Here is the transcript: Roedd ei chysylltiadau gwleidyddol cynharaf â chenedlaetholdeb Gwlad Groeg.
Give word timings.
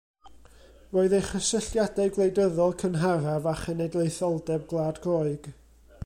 Roedd 0.95 1.11
ei 1.17 1.25
chysylltiadau 1.25 2.13
gwleidyddol 2.15 2.73
cynharaf 2.83 3.45
â 3.51 3.53
chenedlaetholdeb 3.59 4.65
Gwlad 4.73 5.01
Groeg. 5.05 5.51